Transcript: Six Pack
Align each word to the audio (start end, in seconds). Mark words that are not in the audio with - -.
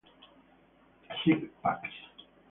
Six 1.23 1.45
Pack 1.61 1.83